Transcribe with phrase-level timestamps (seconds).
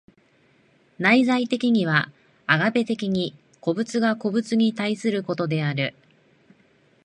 [0.97, 2.09] 内在的には
[2.47, 5.93] アガペ的に個物が個物に対することである。